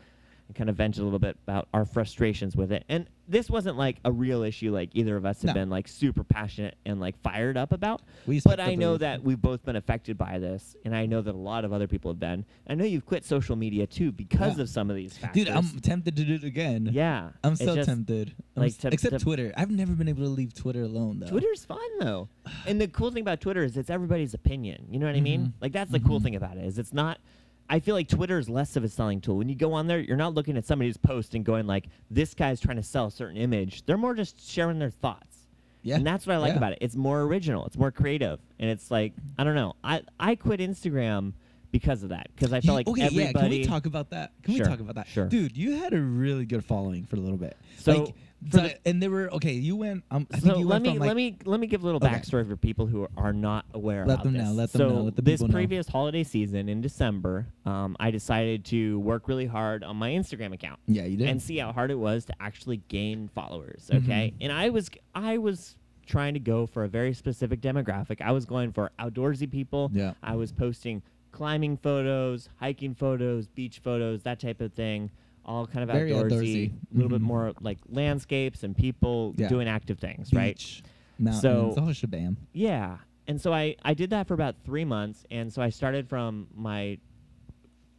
[0.47, 2.85] and kind of vent a little bit about our frustrations with it.
[2.89, 5.53] And this wasn't like a real issue like either of us have No.
[5.61, 8.01] been like super passionate and like fired up about.
[8.25, 11.35] We But I know that we've both been affected by this, and I know that
[11.35, 12.45] a lot of other people have been.
[12.67, 14.63] I know you've quit social media too because Yeah.
[14.63, 15.43] of some of these factors.
[15.45, 16.89] Dude, I'm tempted to do it again.
[16.93, 18.33] yeah, I'm so just- tempted.
[18.55, 19.51] I'm like, s- to- except to- Twitter.
[19.57, 21.27] I've never been able to leave Twitter alone though.
[21.27, 22.29] Twitter's fun though,
[22.65, 24.85] and the cool thing about Twitter is it's everybody's opinion.
[24.89, 25.47] You know what I mean?
[25.47, 25.53] Mhm.
[25.59, 26.23] Like that's the cool Mhm.
[26.23, 27.19] thing about it is it's not.
[27.69, 29.37] I feel like Twitter is less of a selling tool.
[29.37, 32.33] When you go on there, you're not looking at somebody's post and going like, "This
[32.33, 35.37] guy's trying to sell a certain image." They're more just sharing their thoughts,
[35.83, 35.95] Yeah.
[35.97, 36.57] and that's what I like Yeah.
[36.57, 36.77] about it.
[36.81, 37.65] It's more original.
[37.65, 39.75] It's more creative, and it's like I don't know.
[39.83, 41.33] I I quit Instagram
[41.71, 43.25] because of that because I felt like okay, everybody.
[43.33, 43.41] yeah.
[43.41, 44.31] Can we talk about that?
[44.43, 45.07] Can Sure, we talk about that?
[45.07, 45.27] sure.
[45.27, 47.57] Dude, you had a really good following for a little bit.
[47.79, 48.15] So, like,
[48.51, 49.53] so- the- and they were okay.
[49.53, 50.03] You went.
[50.11, 51.81] Um, I so think you let went me from like, let me let me give
[51.83, 52.13] a little Okay.
[52.13, 54.43] backstory for people who are not aware Let about them this.
[54.45, 55.53] know, let them so know, let the this people know.
[55.53, 60.53] previous holiday season in December, um, I decided to work really hard on my Instagram
[60.53, 61.29] account Yeah, you did.
[61.29, 63.89] and see how hard it was to actually gain followers.
[63.91, 64.03] Mhm.
[64.03, 68.21] Okay, and I was I was trying to go for a very specific demographic.
[68.21, 69.91] I was going for outdoorsy people.
[69.93, 70.13] yeah.
[70.23, 75.11] I was posting climbing photos, hiking photos, beach photos, that type of thing.
[75.47, 77.25] All kind of Very outdoorsy, a little bit Mhm.
[77.25, 79.47] more like landscapes and people Yeah.
[79.47, 80.57] doing active things, right?
[80.57, 80.83] Beach,
[81.17, 82.35] mountains, So- the whole shebang.
[82.53, 82.97] Yeah.
[83.29, 85.25] And so I, I did that for about three months.
[85.31, 86.97] And so I started from my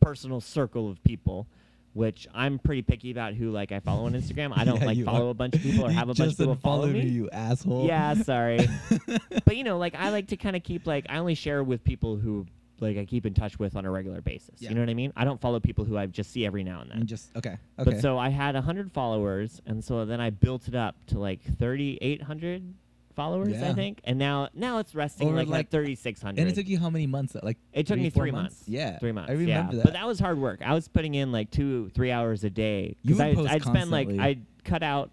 [0.01, 1.47] personal circle of people,
[1.95, 4.53] which I'm pretty picky about who like I follow on Instagram.
[4.55, 5.31] I don't Yeah, like follow are.
[5.31, 7.07] a bunch of people or have a bunch of people follow me.
[7.09, 7.87] You asshole.
[7.87, 8.69] Yeah, sorry.
[9.45, 11.83] but you know, like I like to kind of keep like I only share with
[11.85, 12.47] people who
[12.81, 14.57] like I keep in touch with on a regular basis.
[14.61, 14.71] Yeah.
[14.71, 15.12] You know what I mean?
[15.17, 16.99] I don't follow people who I just see every now and then.
[17.01, 17.57] And just okay.
[17.79, 17.91] Okay.
[17.93, 21.41] But so I had 100 followers, and so then I built it up to like
[21.59, 22.75] 3,800
[23.14, 23.75] followers, I Yeah.
[23.75, 24.01] think.
[24.05, 26.41] And now now it's resting Over, like, like- at 3,600.
[26.41, 27.35] and it took you how many months?
[27.35, 28.62] Uh, like It took three, me three months.
[28.69, 29.31] Yeah, Three months.
[29.31, 29.79] I remember yeah.
[29.79, 29.85] that.
[29.85, 30.61] But that was hard work.
[30.64, 32.97] I was putting in like two, three hours a day.
[33.05, 34.09] Would I post I'd spend like.
[34.11, 35.11] I'd cut out.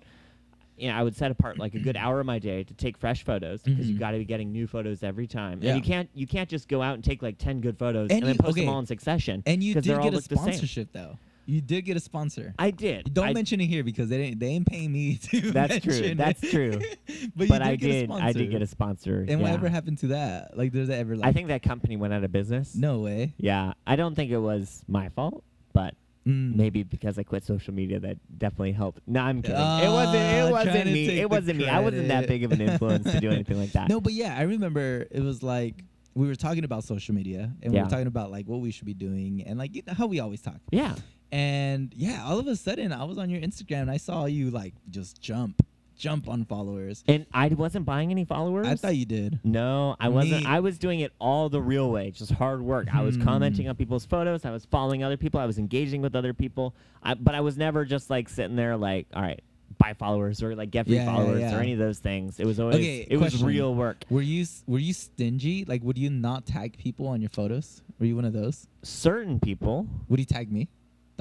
[0.77, 2.97] You know, I would set apart like a good hour of my day to take
[2.97, 3.99] fresh photos because you Mhm.
[3.99, 5.59] got to be getting new photos every time.
[5.61, 5.71] Yeah.
[5.75, 8.19] And you can't you can't just go out and take like 10 good photos and,
[8.19, 8.61] And then post okay.
[8.61, 9.43] them all in succession.
[9.45, 10.45] And you did all get a look the same.
[10.45, 11.17] sponsorship though.
[11.47, 12.55] You did get a sponsor.
[12.57, 13.13] I did.
[13.13, 14.39] Don't I, mention it here because they didn't.
[14.39, 15.51] They ain't paying me to.
[15.51, 16.15] That's true.
[16.15, 16.79] That's true.
[17.35, 19.19] but, but did I get a did I did get a sponsor.
[19.19, 19.37] And yeah.
[19.37, 20.57] whatever happened to that?
[20.57, 21.27] Like, does it ever like?
[21.29, 22.73] I think that company went out of business.
[22.75, 23.33] no way.
[23.37, 25.93] Yeah, I don't think it was my fault, but
[26.27, 26.55] Mm.
[26.55, 28.99] maybe because I quit social media that definitely helped.
[29.05, 29.57] No, I'm kidding.
[29.57, 30.23] it Ah, wasn't.
[30.23, 31.19] It wasn't me.
[31.19, 31.67] It wasn't me.
[31.69, 33.89] I wasn't that big of an influence to do anything like that.
[33.89, 35.83] No, but yeah, I remember it was like
[36.15, 38.85] we were talking about social media and we were talking about like what we should
[38.87, 40.59] be doing and like you know, how we always talk.
[40.71, 40.95] Yeah.
[41.31, 44.49] And yeah, all of a sudden I was on your Instagram and I saw you
[44.49, 45.61] like just jump,
[45.97, 47.03] jump on followers.
[47.07, 48.67] And I wasn't buying any followers.
[48.67, 49.39] I thought you did.
[49.43, 50.43] No, I wasn't.
[50.43, 52.93] Me- I was doing it all the real way, just hard work.
[52.93, 53.23] I was Hmm.
[53.23, 54.45] commenting on people's photos.
[54.45, 55.39] I was following other people.
[55.39, 56.75] I was engaging with other people.
[57.03, 59.41] I, but I was never just like sitting there like, all right,
[59.77, 61.57] buy followers or like get free Yeah, yeah, followers yeah.
[61.57, 62.39] or any of those things.
[62.39, 64.03] It was always Okay, it was real work.
[64.09, 65.65] Were you were you stingy?
[65.65, 67.81] Like would you not tag people on your photos?
[67.99, 68.67] Were you one of those?
[68.83, 70.67] Certain people, Would you tag me?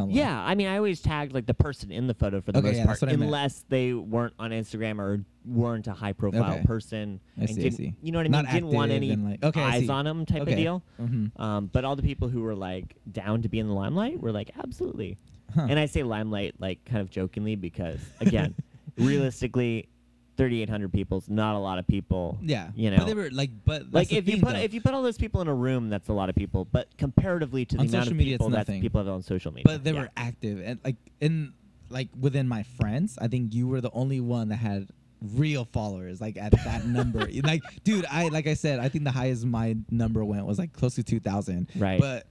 [0.08, 0.40] Yeah.
[0.44, 2.76] I mean, I always tagged like the person in the photo for the Okay, most
[2.78, 3.22] yeah, part, that's what I meant.
[3.24, 6.64] unless they weren't on Instagram or weren't a high profile Okay.
[6.64, 7.20] person.
[7.38, 7.94] I and see, I see.
[8.02, 8.32] You know what I mean?
[8.44, 10.82] Not didn't want any like- okay, eyes on them type of deal.
[11.00, 11.40] Mm-hmm.
[11.40, 14.32] Um, but all the people who were like down to be in the limelight were
[14.32, 15.16] like, absolutely.
[15.54, 15.66] Huh.
[15.70, 18.54] And I say limelight like kind of jokingly because again,
[18.98, 19.88] realistically,
[20.36, 22.38] 3,800 people people's not a lot of people.
[22.42, 22.70] yeah.
[22.74, 24.60] you know, But they were like but Like the if you put though.
[24.60, 26.64] if you put all those people in a room, that's a lot of people.
[26.64, 29.64] But comparatively to the On amount social of people that people have on social media,
[29.66, 30.00] but they yeah.
[30.00, 31.52] were active and like in
[31.90, 34.88] like within my friends i think you were the only one that had
[35.34, 39.10] real followers like at that number like dude i like i said i think the
[39.10, 42.00] highest my number went was like close to 2000 Right.
[42.00, 42.26] but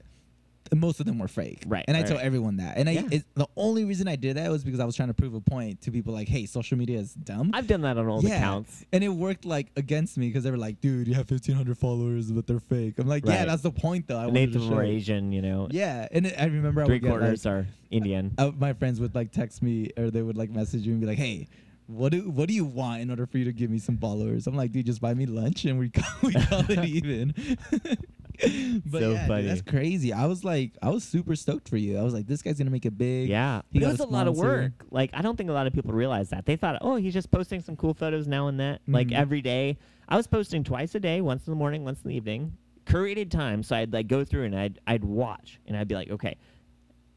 [0.74, 2.26] most of them were fake Right, and i right, tell right.
[2.26, 3.08] everyone that and i Yeah.
[3.12, 5.42] it, the only reason i did that was because i was trying to prove a
[5.42, 8.36] point to people like hey social media is dumb I've done that on all yeah.
[8.38, 8.86] accounts.
[8.94, 12.32] and it worked like against me because they were like dude you have 1500 followers
[12.32, 14.66] but they're fake i'm like yeah that's the point though i wanted eighth to of
[14.70, 14.84] them are.
[14.84, 15.68] Asian, you know.
[15.72, 18.34] yeah and it, i remember I Three would get, like, quarters are Indian.
[18.38, 21.06] uh, my friends would like text me or they would like message me and be
[21.06, 21.48] like, "Hey,
[21.86, 24.48] what do what do you want in order for you to give me some followers?"
[24.48, 27.36] I'm like, "Dude, just buy me lunch and we call, we call it even."
[28.86, 29.48] but So yeah, dude, funny.
[29.48, 30.12] that's crazy.
[30.14, 31.98] I was like, I was super stoked for you.
[31.98, 33.30] I was like, this guy's gonna make it big.
[33.30, 34.72] Yeah, He but it was a a lot of work.
[34.92, 36.46] Like I don't think a lot of people realize that.
[36.46, 39.14] They thought, oh, he's just posting some cool photos now and then, like Mhm.
[39.14, 39.78] every day.
[40.10, 43.30] I was posting twice a day, once in the morning, once in the evening, curated
[43.30, 43.64] time.
[43.64, 46.36] So I'd like go through and I'd I'd watch and I'd be like, okay,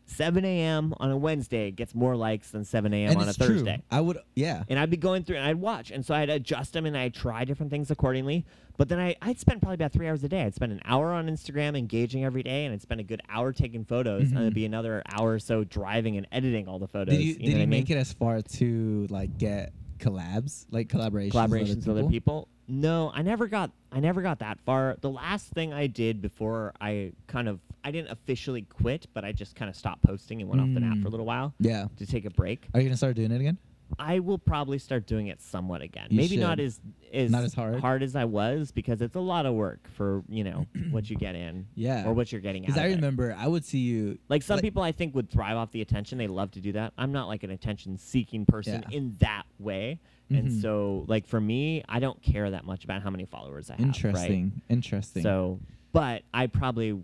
[0.09, 0.95] 7 a.m.
[1.01, 3.17] on a Wednesday gets more likes than 7 a.m.
[3.17, 3.75] on a Thursday.
[3.75, 3.83] true.
[3.91, 4.63] I would, yeah.
[4.69, 5.91] And I'd be going through and I'd watch.
[5.91, 8.47] And so I'd adjust them and I'd try different things accordingly.
[8.77, 10.43] But then I, I'd spend probably about three hours a day.
[10.43, 13.53] I'd spend an hour on Instagram engaging every day and I'd spend a good hour
[13.53, 14.31] taking photos.
[14.31, 17.15] And it'd be another hour or so driving and editing all the photos.
[17.17, 17.71] Did you, know did what you I mean?
[17.71, 22.49] make it as far to like get collabs, like collaborations, collaborations with other people?
[22.69, 24.97] No, I never got I never got that far.
[25.01, 29.31] The last thing I did before I kind of I didn't officially quit, but I
[29.33, 31.03] just kind of stopped posting and went off the app Mm.
[31.03, 31.87] for a little while Yeah.
[31.99, 32.67] to take a break.
[32.75, 33.57] Are you gonna start doing it again?
[33.99, 36.09] I will probably start doing it somewhat again.
[36.11, 36.81] You Maybe not as
[37.13, 38.03] as Not as hard?
[38.03, 41.35] as I was because it's a lot of work for you know what you get
[41.35, 42.07] in Yeah.
[42.07, 42.67] or what you're getting out.
[42.67, 42.97] Because I of it.
[42.97, 45.81] remember I would see you Like some like- people, I think would thrive off the
[45.83, 46.19] attention.
[46.19, 46.93] They love to do that.
[46.99, 48.97] I'm not like an attention-seeking person Yeah.
[48.99, 50.61] in that way, and Mhm.
[50.61, 53.81] so like for me, I don't care that much about how many followers I have.
[53.81, 53.87] right?
[53.95, 54.63] Interesting.
[54.69, 55.23] Interesting.
[55.23, 55.61] So,
[55.93, 56.99] but I probably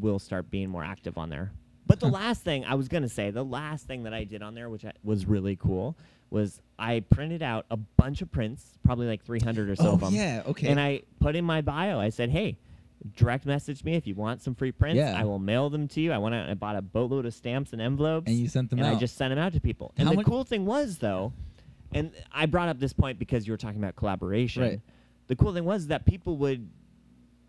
[0.00, 1.52] will start being more active on there.
[1.88, 4.54] But the last thing I was gonna say, the last thing that I did on
[4.54, 5.96] there, which I, was really cool,
[6.30, 10.00] was I printed out a bunch of prints, probably like 300 or so oh of
[10.00, 10.68] them, yeah, okay.
[10.68, 11.98] and I put in my bio.
[11.98, 12.58] I said, "Hey,
[13.16, 14.98] direct message me if you want some free prints.
[14.98, 15.18] Yeah.
[15.18, 17.32] I will mail them to you." I went out and I bought a boatload of
[17.32, 18.96] stamps and envelopes, and you sent them and out.
[18.96, 19.94] I just sent them out to people.
[19.96, 21.32] And How the much- cool thing was though,
[21.92, 24.62] and I brought up this point because you were talking about collaboration.
[24.62, 24.80] Right.
[25.28, 26.68] The cool thing was that people would,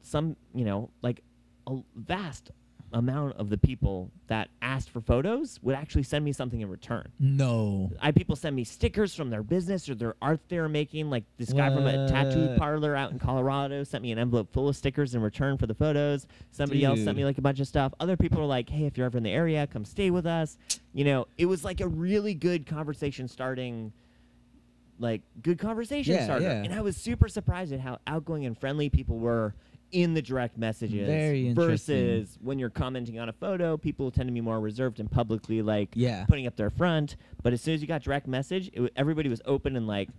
[0.02, 1.24] some you know, like
[1.68, 2.52] a vast
[2.94, 7.08] amount of the people that asked for photos would actually send me something in return.
[7.20, 7.92] no.
[8.02, 11.10] I people send me stickers from their business or their art they're making.
[11.10, 14.68] Like this guy from a tattoo parlor out in Colorado sent me an envelope full
[14.70, 16.26] of stickers in return for the photos.
[16.52, 17.94] Somebody else sent me like a bunch of stuff.
[18.00, 20.58] Other people were like, "Hey, if you're ever in the area, come stay with us."
[20.94, 23.92] You know, it was like a really good conversation starting.
[25.02, 26.64] Like good conversation Yeah, starter, yeah.
[26.64, 29.54] and I was super surprised at how outgoing and friendly people were
[29.92, 31.08] in the direct messages.
[31.08, 35.10] Very versus when you're commenting on a photo, people tend to be more reserved and
[35.12, 36.26] publicly like Yeah.
[36.26, 37.16] putting up their front.
[37.42, 40.10] But as soon as you got direct message, it, wa- everybody was open and like,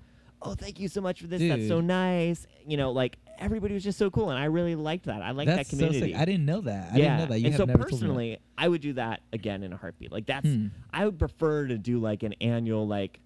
[0.42, 1.40] "Oh, thank you so much for this.
[1.40, 5.04] That's so nice." You know, like everybody was just so cool, and I really liked
[5.06, 5.22] that.
[5.22, 6.12] I liked That's that community.
[6.14, 6.18] so.
[6.18, 6.92] I didn't know that.
[6.92, 7.38] I yeah, didn't know that.
[7.40, 9.76] You and have so never told me personally, I would do that again in a
[9.76, 10.10] heartbeat.
[10.12, 10.66] Like that's, Hmm.
[10.92, 13.20] I would prefer to do like an annual like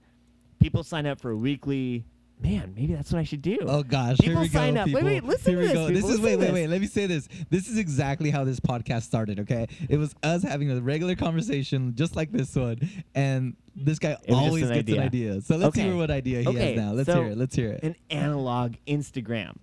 [0.60, 2.04] people sign up for a weekly.
[2.42, 3.58] Man, maybe that's what I should do.
[3.62, 4.58] Oh gosh, here People we go.
[4.58, 4.86] sign up.
[4.86, 5.08] Wait, people.
[5.08, 5.88] wait, listen here to this, go.
[5.88, 6.66] This is wait, listen to wait, wait.
[6.68, 7.28] Let me say this.
[7.48, 9.40] This is exactly how this podcast started.
[9.40, 12.80] Okay, it was us having a regular conversation, just like this one,
[13.14, 15.30] and this guy always an gets an idea.
[15.32, 15.40] idea.
[15.42, 15.88] So let's Okay.
[15.88, 16.92] hear what idea he Okay, has now.
[16.92, 17.38] Let's so- hear it.
[17.38, 17.82] Let's hear it.
[17.82, 19.56] An analog Instagram.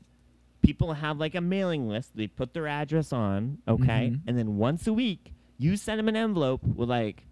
[0.63, 2.15] People have like a mailing list.
[2.15, 4.21] They put their address on, okay, Mhm.
[4.27, 7.25] and then once a week, you send them an envelope with like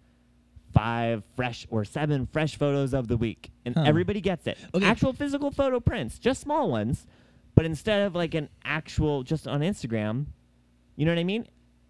[0.72, 3.82] five fresh or seven fresh photos of the week, and Huh.
[3.86, 4.56] everybody gets it.
[4.74, 4.84] Okay.
[4.86, 7.06] Actual physical photo prints, just small ones,
[7.54, 10.26] but instead of like an actual just on Instagram,
[10.96, 11.46] you know what I mean?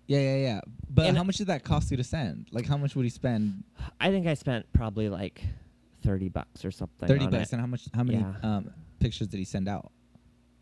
[0.06, 0.60] yeah, yeah, yeah.
[0.88, 2.48] But and- how much did that cost you to send?
[2.52, 3.62] Like, how much would he spend?
[4.00, 5.42] I think I spent probably like
[6.02, 7.06] thirty bucks or something.
[7.06, 7.48] Thirty bucks.
[7.50, 7.52] it.
[7.52, 7.88] And how much?
[7.94, 8.34] How many Yeah.
[8.42, 9.92] um, pictures did he send out?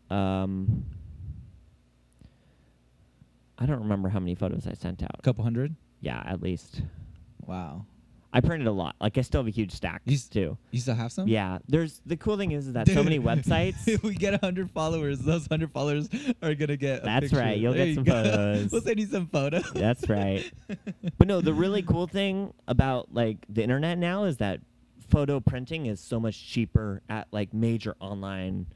[0.09, 0.85] Um,
[3.57, 5.11] I don't remember how many photos I sent out.
[5.17, 5.75] A couple hundred.
[6.01, 6.81] Yeah, at least.
[7.45, 7.85] Wow.
[8.31, 8.95] I printed a lot.
[9.01, 10.57] Like I still have a huge stack You s- too.
[10.71, 11.27] You still have some?
[11.27, 13.87] Yeah, there's the cool thing is, that so many websites.
[13.87, 16.07] if we get hundred followers, those hundred followers
[16.43, 17.01] are gonna get.
[17.01, 18.23] A That's right, you'll There get you some go.
[18.23, 18.71] photos.
[18.71, 19.71] we'll send you some photos.
[19.73, 20.49] That's right.
[21.17, 24.61] But no, the really cool thing about like the internet now is that
[25.09, 28.67] photo printing is so much cheaper at like major online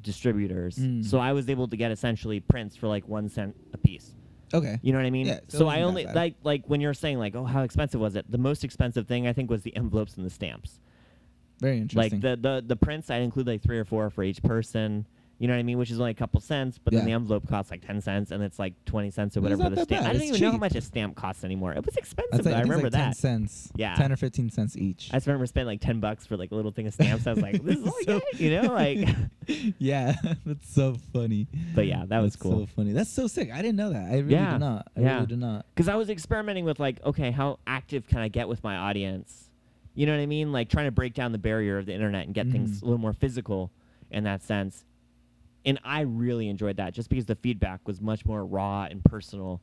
[0.00, 0.76] distributors.
[0.76, 1.04] Mm.
[1.04, 4.14] So I was able to get essentially prints for like one cent a piece.
[4.52, 4.78] Okay.
[4.82, 5.26] You know what I mean?
[5.26, 7.62] Yeah, so it so wasn't I only like like when you're saying like, oh, how
[7.62, 8.30] expensive was it?
[8.30, 10.80] The most expensive thing I think was the envelopes and the stamps.
[11.60, 12.20] Very interesting.
[12.20, 15.06] Like the the the prints, I'd include like three or four for each person.
[15.40, 15.78] You know what I mean?
[15.78, 17.06] Which is only a couple cents, but then Yeah.
[17.06, 19.70] the envelope costs like ten cents, and it's like twenty cents or it's whatever not
[19.70, 20.02] the that stamp.
[20.02, 20.10] bad.
[20.10, 20.60] I don't It's even know how cheap.
[20.60, 21.72] much a stamp costs anymore.
[21.72, 22.30] It was expensive.
[22.32, 22.50] That's though.
[22.50, 23.16] like, I think it's remember like ten that.
[23.16, 23.72] cents.
[23.74, 23.94] Yeah.
[23.94, 25.08] Ten or fifteen cents each.
[25.12, 27.26] I just remember spending like ten bucks for like a little thing of stamps.
[27.26, 29.08] I was like, this is So- you know, like.
[29.78, 31.46] yeah, that's so funny.
[31.74, 32.60] But yeah, that was That's cool.
[32.60, 32.92] So funny.
[32.92, 33.50] That's so sick.
[33.50, 34.10] I didn't know that.
[34.12, 34.88] I really Yeah, did not.
[34.94, 35.14] I yeah.
[35.14, 35.64] really did not.
[35.74, 39.48] because I was experimenting with like, okay, how active can I get with my audience?
[39.94, 40.52] You know what I mean?
[40.52, 42.82] Like trying to break down the barrier of the internet and get things Mhm.
[42.82, 43.70] a little more physical
[44.10, 44.84] in that sense.
[45.64, 49.60] And I really enjoyed that just because the feedback was much more raw and personal.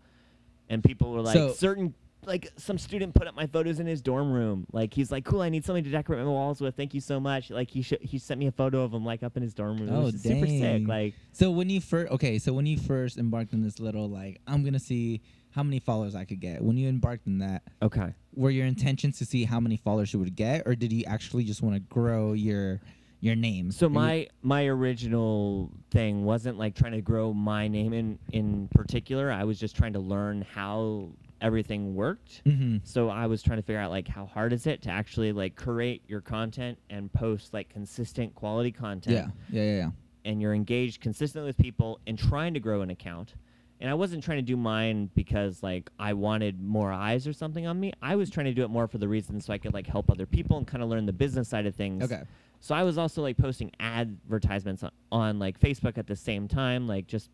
[0.69, 1.93] And people were like, So- certain,
[2.25, 4.67] like some student put up my photos in his dorm room.
[4.73, 6.75] Like he's like, cool, I need something to decorate my walls with.
[6.75, 7.49] Thank you so much.
[7.49, 9.77] Like he sh- he sent me a photo of him like up in his dorm
[9.77, 9.89] room.
[9.89, 10.87] it Oh, super sick.
[10.87, 14.41] Like So when you first, okay, so when you first embarked on this little like,
[14.45, 16.61] I'm gonna see how many followers I could get.
[16.61, 18.13] When you embarked on that, okay.
[18.35, 21.45] were your intentions to see how many followers you would get, or did you actually
[21.45, 22.81] just want to grow your
[23.19, 23.71] your name?
[23.71, 29.31] So my my original thing wasn't like trying to grow my name in in particular.
[29.31, 32.41] I was just trying to learn how everything worked.
[32.45, 32.81] Mhm.
[32.83, 35.55] So I was trying to figure out like how hard is it to actually like
[35.55, 39.15] create your content and post like consistent quality content
[39.51, 39.89] Yeah, yeah, yeah, yeah.
[40.25, 43.35] and you're engaged consistently with people and trying to grow an account.
[43.79, 47.67] And I wasn't trying to do mine because like I wanted more eyes or something
[47.67, 47.93] on me.
[48.01, 50.09] I was trying to do it more for the reason so I could like help
[50.09, 52.03] other people and kind of learn the business side of things.
[52.03, 52.23] Okay.
[52.59, 56.87] So I was also like posting advertisements on, on like Facebook at the same time,
[56.87, 57.29] like just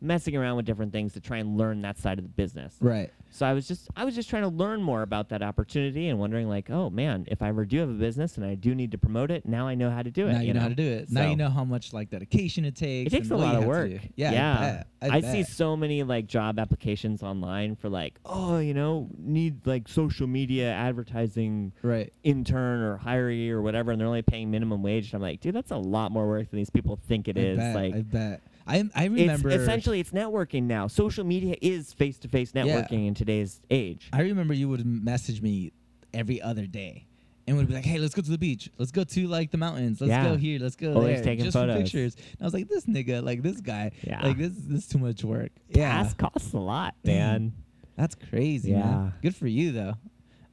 [0.00, 2.76] messing around with different things to try and learn that side of the business.
[2.80, 3.10] Right.
[3.32, 6.18] So I was just I was just trying to learn more about that opportunity and
[6.18, 8.90] wondering like, oh man, if I ever do have a business and I do need
[8.92, 10.32] to promote it, now I know how to do it.
[10.32, 11.10] now you, know, how to do it.
[11.10, 13.12] Now you know how much like dedication it takes.
[13.12, 13.92] It takes a lot of work.
[14.16, 14.52] Yeah, yeah.
[14.52, 14.86] I, bet.
[15.02, 15.32] I, I bet.
[15.32, 20.26] see so many like job applications online for like, oh, you know, need like social
[20.26, 22.12] media advertising Right.
[22.24, 25.06] intern or hiree or whatever, and they're only paying minimum wage.
[25.06, 27.40] And I'm like, dude, that's a lot more work than these people think it I
[27.40, 27.58] is.
[27.58, 28.40] bet, like, I bet.
[28.66, 29.48] I I remember.
[29.50, 30.86] it's essentially it's networking now.
[30.86, 34.08] Social media is face to face networking in today's age.
[34.12, 35.72] I remember you would message me
[36.14, 37.06] every other day.
[37.46, 38.70] And would be like, "Hey, let's go to the beach.
[38.78, 40.00] Let's go to like the mountains.
[40.00, 40.22] Let's Yeah.
[40.24, 40.60] go here.
[40.60, 41.24] Let's go Always there.
[41.24, 41.82] taking just for photos.
[41.82, 44.24] pictures." And I was like, "This nigga, like this guy, Yeah.
[44.24, 47.14] like this, this is too much work." Yeah, Gas costs a lot, Damn.
[47.16, 47.52] man.
[47.96, 48.70] that's crazy.
[48.70, 48.82] Yeah.
[48.84, 49.12] man.
[49.22, 49.94] good for you though.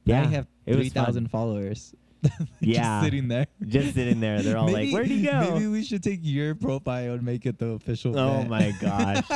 [0.06, 1.94] Yeah, now you have it was three thousand followers.
[2.60, 2.82] Yeah.
[2.82, 3.46] just sitting there.
[3.66, 6.54] Just sitting there, they're all Maybe- like, "Where'd he go?" Maybe we should take your
[6.54, 8.18] profile and make it the official.
[8.18, 8.48] Oh bet.
[8.48, 9.24] my gosh.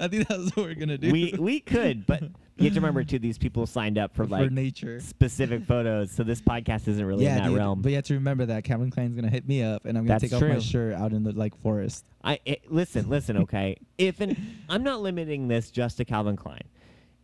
[0.00, 1.10] I think that's what we're gonna do.
[1.10, 3.18] we we could, but you have to remember too.
[3.18, 5.00] These people signed up for for like nature.
[5.00, 7.58] specific photos, so this podcast isn't really yeah, in that dude.
[7.58, 7.80] realm.
[7.82, 10.18] But you have to remember that Calvin Klein's gonna hit me up, and I'm gonna
[10.20, 12.04] That's take off my shirt out in the like forest.
[12.22, 13.76] I it, listen, listen, okay.
[13.96, 14.36] If an
[14.68, 16.62] I'm not limiting this just to Calvin Klein.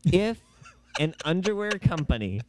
[0.06, 0.40] If
[1.00, 2.40] an underwear company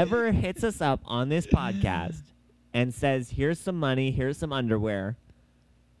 [0.00, 2.20] ever hits us up on this podcast
[2.74, 5.16] and says, "Here's some money, here's some underwear,"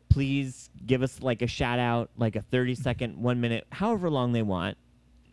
[0.08, 4.32] please give us like a shout out, like a 30 second, one minute, however long
[4.32, 4.76] they want.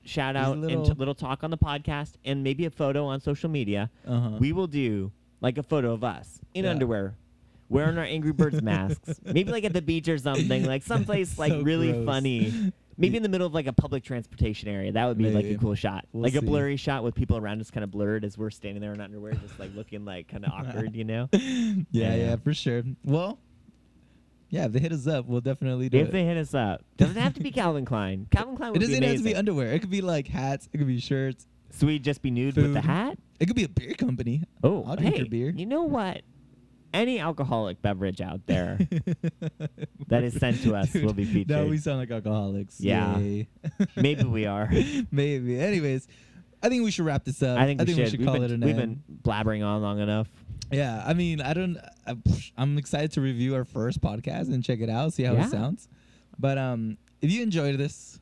[0.06, 3.21] Shout out and little- t- little talk on the podcast and maybe a photo on
[3.21, 3.89] social media.
[4.06, 4.30] Uh huh.
[4.39, 6.71] We will do like a photo of us in Yeah.
[6.71, 7.15] underwear,
[7.69, 9.21] wearing our Angry Birds masks.
[9.23, 12.06] Maybe like at the beach or something, like someplace like So really gross.
[12.06, 12.73] funny.
[12.97, 14.91] Maybe in the middle of like a public transportation area.
[14.91, 16.06] That would be like a cool shot.
[16.12, 16.45] We'll like a see.
[16.45, 19.34] blurry shot with people around us kind of blurred as we're standing there in underwear,
[19.34, 21.27] just like looking like kind of awkward, you know?
[21.34, 21.82] yeah,
[22.15, 22.36] Yeah.
[22.38, 22.84] for sure.
[23.03, 23.39] Well,
[24.49, 26.01] yeah, if they hit us up, we'll definitely do it.
[26.01, 26.12] If it.
[26.12, 28.27] they hit us up, doesn't have to be Calvin Klein.
[28.32, 29.38] Calvin Klein it would be doesn't have to be amazing.
[29.38, 29.71] underwear.
[29.73, 30.69] It could be like hats.
[30.71, 31.47] It could be shirts.
[31.71, 32.86] so we'd just be nude with the Food.
[32.88, 33.17] hat.
[33.39, 34.43] It could be a beer company.
[34.63, 35.49] Oh, I'll drink hey, your beer.
[35.56, 36.21] you know what?
[36.93, 38.77] Any alcoholic beverage out there
[40.08, 41.49] that is sent to us will be featured.
[41.49, 42.79] Now we sound like alcoholics.
[42.79, 43.17] Yeah.
[43.95, 44.69] Maybe we are.
[45.12, 45.60] Maybe.
[45.60, 46.08] Anyways,
[46.62, 47.58] I think we should wrap this up.
[47.58, 48.10] I think, we, should.
[48.12, 49.06] should we've call been, it an We've end.
[49.08, 50.27] been blabbering on long enough.
[50.71, 51.77] Yeah, I mean, I don't.
[52.08, 52.15] I,
[52.58, 55.45] I'm excited to review our first podcast and check it out, see how Yeah.
[55.47, 55.88] it sounds.
[56.39, 58.19] But um, if you enjoyed this,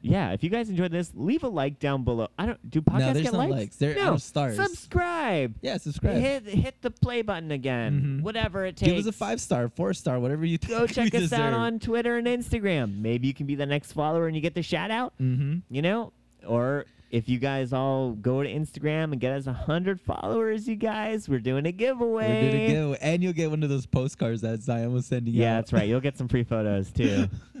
[0.00, 2.28] Yeah, if you guys enjoyed this, leave a like down below.
[2.38, 3.50] I don't do podcasts no, there's get no likes?
[3.52, 3.76] likes.
[3.76, 4.56] They're no, of stars.
[4.56, 5.54] subscribe.
[5.60, 6.16] yeah, subscribe.
[6.20, 8.20] Hit hit the play button again.
[8.20, 8.22] Mhm.
[8.22, 8.90] Whatever it takes.
[8.92, 11.78] Give us a five star, four star, whatever you think Go check us out on
[11.80, 13.00] Twitter and Instagram.
[13.00, 15.14] Maybe you can be the next follower and you get the shout out.
[15.20, 15.74] Mm-hmm.
[15.74, 16.12] You know,
[16.46, 20.76] or if you guys all go to Instagram and get us a hundred followers, you
[20.76, 22.42] guys, we're doing a giveaway.
[22.42, 25.54] We're gonna go, and you'll get one of those postcards that Zion was sending Yeah,
[25.54, 25.56] out.
[25.56, 25.88] that's right.
[25.88, 27.28] You'll get some free photos too.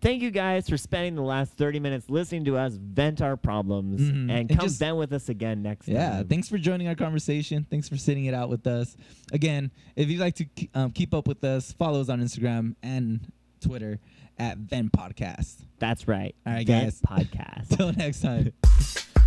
[0.00, 4.00] Thank you guys for spending the last 30 minutes listening to us vent our problems
[4.00, 4.30] Mhm.
[4.30, 5.94] and come just- vent with us again next time.
[5.94, 6.28] Yeah, time.
[6.28, 7.66] thanks for joining our conversation.
[7.68, 8.96] Thanks for sitting it out with us.
[9.32, 13.20] Again, if you'd like to um, keep up with us, follow us on Instagram and
[13.60, 13.98] Twitter
[14.38, 15.56] at Vent Podcast.
[15.78, 16.34] That's right.
[16.46, 17.02] All right, Vent guys.
[17.02, 17.68] Podcast.
[17.76, 18.52] Till next time.